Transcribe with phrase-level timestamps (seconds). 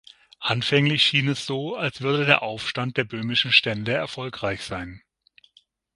[0.39, 5.03] Anfänglich schien es so, als würde der Aufstand der böhmischen Stände erfolgreich sein.